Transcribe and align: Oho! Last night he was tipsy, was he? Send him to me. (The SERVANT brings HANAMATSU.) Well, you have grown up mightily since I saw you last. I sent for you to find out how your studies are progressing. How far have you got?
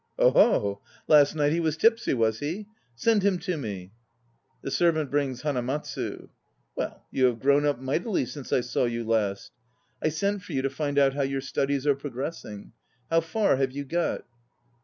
Oho! 0.17 0.81
Last 1.07 1.35
night 1.35 1.51
he 1.51 1.59
was 1.59 1.77
tipsy, 1.77 2.15
was 2.15 2.39
he? 2.39 2.65
Send 2.95 3.21
him 3.21 3.37
to 3.37 3.55
me. 3.55 3.91
(The 4.63 4.71
SERVANT 4.71 5.11
brings 5.11 5.43
HANAMATSU.) 5.43 6.27
Well, 6.75 7.05
you 7.11 7.25
have 7.25 7.39
grown 7.39 7.67
up 7.67 7.79
mightily 7.79 8.25
since 8.25 8.51
I 8.51 8.61
saw 8.61 8.85
you 8.85 9.03
last. 9.03 9.51
I 10.01 10.09
sent 10.09 10.41
for 10.41 10.53
you 10.53 10.63
to 10.63 10.71
find 10.71 10.97
out 10.97 11.13
how 11.13 11.21
your 11.21 11.41
studies 11.41 11.85
are 11.85 11.93
progressing. 11.93 12.71
How 13.11 13.21
far 13.21 13.57
have 13.57 13.73
you 13.73 13.85
got? 13.85 14.25